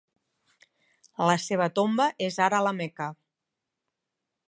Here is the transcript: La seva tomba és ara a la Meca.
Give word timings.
La 1.31 1.35
seva 1.45 1.69
tomba 1.81 2.09
és 2.31 2.43
ara 2.49 2.63
a 2.63 2.69
la 2.71 2.75
Meca. 2.83 3.15